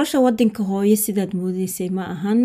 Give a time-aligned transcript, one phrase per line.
[0.00, 2.38] nolosha wadanka hooyo sidaad moodeysay ma ahan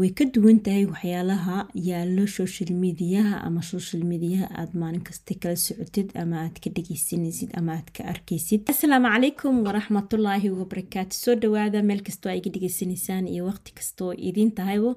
[0.00, 1.56] way ka duwan tahay waxyaalaha
[1.88, 7.50] yaalo social mediaha ama social mediaha aad maalin kasta kala socotid ama aad ka dhegeysanaysid
[7.58, 8.60] ama aad ka arkaysid.
[8.72, 11.14] Asalaamu calaykum waraxmatullaahi wabarakaatu.
[11.24, 14.90] Soo dhawaada meel kastoo ay ga dhegeysanaysaan iyo waqti kastoo idiin tahaybo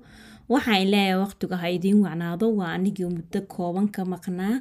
[0.50, 2.50] waxaan leeyahay waqtiga ha idiin wacnaado.
[2.60, 4.56] Waa anigii muddo kooban ka maqnaa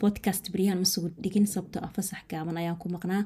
[0.00, 3.22] podcast baryahan masugu dhigin sababtoo ah fasax gaaban ayaan ku maqnaa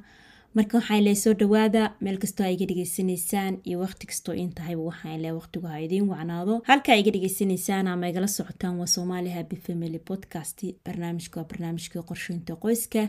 [0.57, 4.83] marka waxaan leey soo dhawaada meel kastoo ay iga dhegeysanaysaan iyo waqti kastoo in tahayba
[4.91, 6.55] waxaan leey waqtigu ha idiin wacnaado.
[6.71, 10.59] Halka iga dhegeysanaysaan ama igala socotaan waa somali happy family podcast.
[10.87, 13.01] Barnaamijka waa barnaamijka qorsheynta qoyska.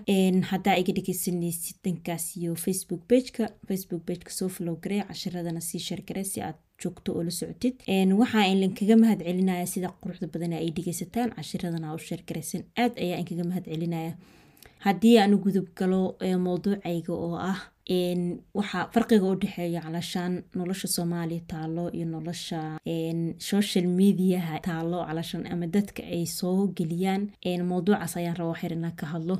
[0.51, 3.43] Haddaa iga dhegeysanaysid dhankaas iyo facebook pageka.
[3.67, 7.75] Facebook pageka soo flow garee cashiradana sii shargare si aad joogto oo la socotid.
[8.21, 13.43] Waxaa idinkaga mahad celinaya sida quruxda badan ay dhegeysataan cashiradana u sheergaraysan aad ayaa inkaga
[13.49, 14.13] mahad celinaya
[14.85, 16.01] haddii aan u gudub galo
[16.45, 22.79] mowduucayga oo ah waxaa farqiga u dhexeeya calashaan nolosha soomaaliya taalo iyo nolosha
[23.39, 27.31] social mediaha taalo calashaan ama dadka ay soo geliyaan
[27.71, 29.35] mowduucaas ayaan rabaa waxyar inaan ka hadlo.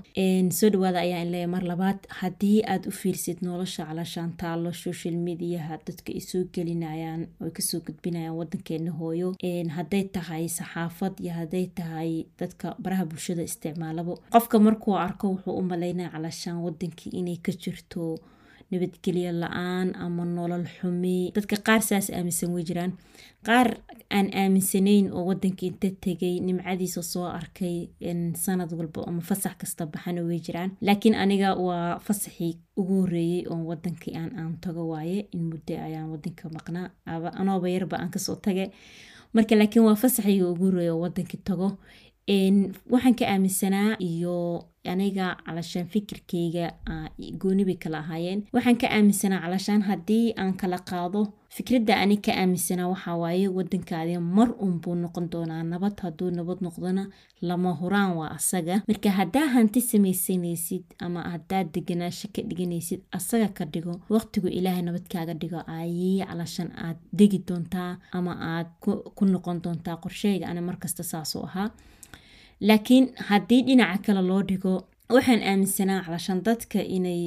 [0.59, 1.47] Soo dhawaada ayaa in leeyahay.
[1.55, 7.21] Mar labaad haddii aad u fiirsid nolosha calashaan taalo social mediaha dadka ay soo gelinayaan
[7.41, 9.35] oo ka soo gudbinayaan wadankeena hooyo
[9.77, 15.61] hadday tahay saxaafad iyo hadday tahay dadka baraha bulshada isticmaalabo qofka markuu arko wuxuu u
[15.71, 18.19] malaynaya calashaan wadankii inay ka jirto
[18.73, 21.31] nabadgelyo la'aan ama nolol xumi.
[21.35, 22.91] Dadka qaar saas aaminsan way jiraan.
[23.47, 23.67] Qaar
[24.17, 27.77] aan aaminsanayn oo wadanka inta tegay nimcadiisa soo arkay
[28.43, 30.71] sanad walba ama fasax kasta baxana way jiraan.
[30.87, 35.27] Laakiin aniga waa fasaxii ugu horeeyey oo wadankii aan aan tago waaye.
[35.35, 36.87] In muddo ayaan wadanka maqnaa.
[37.39, 38.65] Anooba yarba aan ka soo tage
[39.33, 41.67] marka laakiin waa fasaxii ugu horeeyey oo wadankii tago
[42.27, 46.71] waxaan ka aaminsanaa iyo aniga calashaan fikirkeyga
[47.39, 48.47] gooni bay kala ahaayeen.
[48.53, 54.17] Waxaan ka aaminsanaa calashaan haddii aan kala qaado fikradda ani ka aaminsanaa waxaa waaye wadankaadi
[54.19, 57.03] mar unbuu noqon doonaa nabad hadduu nabad noqdona
[57.41, 58.81] lama huraan waa asaga.
[58.87, 65.33] Marka haddaa hanti samaysanaysid ama haddaad deganaasho ka dhiganaysid asaga ka dhigo waqtigu ilaahay nabadkaaga
[65.41, 68.67] dhigo ayey calashaan aad degi doontaa ama aad
[69.15, 71.69] ku noqon doontaa qorsheyga ani markasta saasuu ahaa
[72.69, 74.73] laakiin haddii dhinaca kale loo dhigo
[75.15, 77.23] waxaan aaminsanaa calashaan dadka inay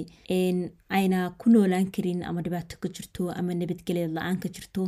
[0.97, 4.83] ayna ku noolaan karin ama dhibaato ka jirto ama nabadgelyad la'aan ka jirto.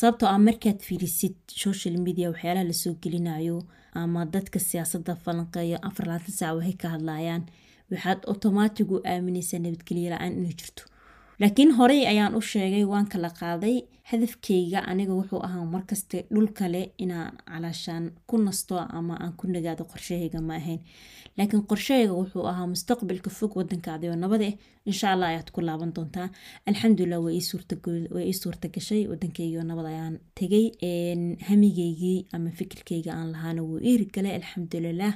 [0.00, 1.34] Sababtoo ah markaad fiirisid
[1.64, 3.56] social media waxyaalaha la soo gelinayo
[4.00, 7.42] ama dadka siyaasadda falanqeeyo afar laatan saac waxay ka hadlayaan
[7.90, 10.82] waxaad otomaatig u aaminaysaa nabadgelyo la'aan inay jirto
[11.40, 13.76] laakiin horey ayaan u sheegay waan kala qaaday
[14.10, 19.84] hadafkeyga aniga wuxuu ahaa markaste dhul kale inaan calaashaan ku nasto ama aan ku nagaado
[19.92, 20.80] qorshahayga ma ahayn.
[21.38, 24.54] Laakiin qorshahayga wuxuu ahaa mustaqbalka fog wadankaadi oo nabad eh.
[24.90, 26.28] Insha allah ayaad ku laaban doontaa.
[26.70, 27.36] Alxamdulilah way
[28.28, 30.66] ii suurta gashay wadankeygi oo nabad ayaan tegay.
[31.48, 35.14] Hamigeygii ama fikirkeyga aan lahaana wuu iirigalay alxamdulilah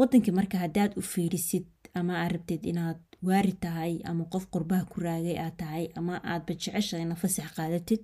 [0.00, 1.66] wadankii marka haddaad u fiirisid
[1.98, 6.52] ama aad rabteed inaad waari tahay ama qof qurbaha ku raagay aad tahay ama aadba
[6.54, 8.00] jecesha ina fasax qaadatid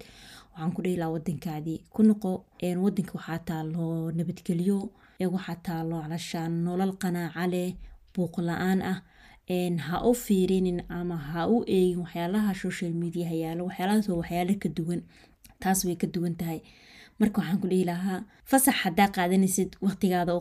[0.53, 2.33] waxaan ku dhihi lahaa wadankaadii ku noqo
[2.85, 3.87] wadanka waxaa taalo
[4.17, 4.79] nabadgelyo
[5.35, 7.71] waxaa taalo calashaan nolol qanaaca leh
[8.15, 8.99] buuq la'aan ah
[9.87, 15.01] ha u fiirinin ama ha u eegin waxyaalaha social media hayaalo waxyaalahaas waxyaalo ka duwan
[15.63, 16.61] taas way ka duwan tahay.
[17.21, 18.19] Marka waxaan ku dhihi lahaa
[18.51, 20.33] fasax haddaa qaadanaysid waqtigaada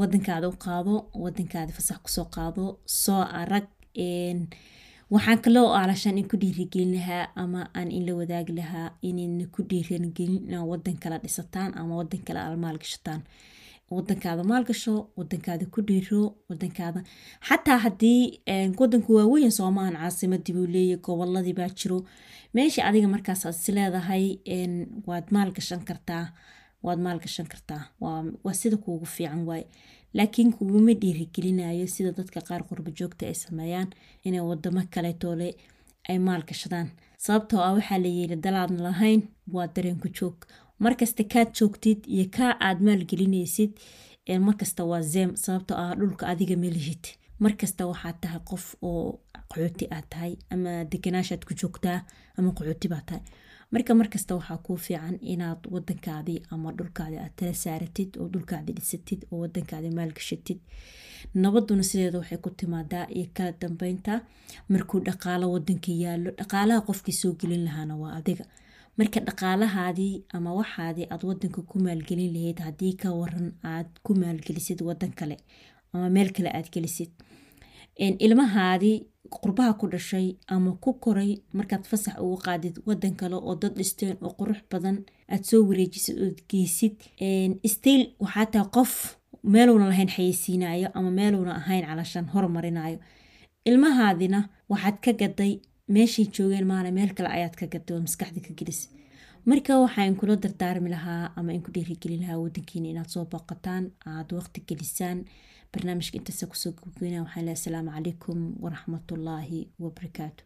[0.00, 2.64] wadankaada u qaado wadankaada fasax ku soo qaado
[3.02, 3.66] soo arag
[5.12, 9.60] waxaan kaloo alashaan in ku dhiirigelin lahaa ama aan in la wadaagi lahaa inayna ku
[9.70, 13.20] dhiiragelin inaa wadan kala dhisataan ama wadan kale aad maalgashataan
[13.96, 17.00] wadankaada maalgasho wadankaada ku dhiiro wadankaada
[17.48, 18.22] xataa haddii
[18.80, 21.98] wadanku waaweyn soomahan caasimadii buu leeyahy goboladii baa jiro.
[22.54, 24.24] Meesha adiga markaas aad is leedahay
[25.08, 26.24] waad maalgashan kartaa
[26.84, 27.82] waad maalgashan kartaa.
[28.44, 29.66] Waa sida kuugu fiican waaye
[30.14, 33.88] laakiin kuguma dhiirigelinayo sida dadka qaar qurba joogta ay sameeyaan
[34.26, 35.48] inay wadamo kaleetoole
[36.08, 36.88] ay maalgashadaan.
[37.24, 39.22] Sababtoo ah waxaa la yeeli dalaadna lahayn
[39.54, 40.36] waa dareenku joog.
[40.84, 43.72] Markasta kaad joogtid iyo kaa aad maalgelinaysid
[44.46, 45.30] markasta waa zeem.
[45.44, 47.04] Sababtoo ah dhulka adiga melihid
[47.44, 49.20] markasta waxaad tahay qof oo
[49.50, 51.98] qaxooti aad tahay ama deganaashaad ku joogtaa
[52.38, 53.22] ama qaxooti baa tahay.
[53.72, 59.20] Marka markasta waxaa kuu fiican inaad wadankaadii ama dhulkaadii aad tala saaratid oo dhulkaadii dhisatid
[59.32, 60.58] oo wadankaadii maalgashatid
[61.42, 64.12] nabaduna sideeda waxay ku timaadaa iyo kala dambeynta
[64.72, 68.44] markuu dhaqaalo wadanka yaallo dhaqaalaha qofkii soo gelin lahaana waa adiga.
[68.98, 74.80] Marka dhaqaalahaadii ama waxaadii aad wadanka ku maalgelin lahayd haddii ka waran aad ku maalgelisid
[74.88, 75.36] wadan kale
[75.92, 77.10] ama meel kale aad gelisid.
[78.24, 78.96] Ilmahaadii
[79.42, 84.16] qurbaha ku dhashay ama ku koray markaad fasax ugu qaadid wadan kale oo dad dhisteen
[84.22, 84.96] oo qurux badan
[85.32, 86.94] aad soo wareejisid ood geysid.
[87.74, 88.92] Stiil waxaa tahay qof
[89.54, 92.98] meeluuna lahayn xayeysiinayo ama meeluuna ahayn calashan hormarinayo
[93.68, 94.40] ilmahaadina
[94.72, 95.52] waxaad ka gaday
[95.94, 98.80] meeshay joogeen maana meel kale ayaad ka gaday oo maskaxda ka gelis.
[99.48, 104.28] Marka waxaan kula dardaarmi lahaa ama in ku dhiirigelin lahaa wadankiina inaad soo booqataan aad
[104.38, 105.18] waqti gelisaan
[105.72, 110.42] barnaamijka intaasa ku soo gabgeyna waxaan lehay asalaamu calaykum waraxmatullaahi wabarakaatu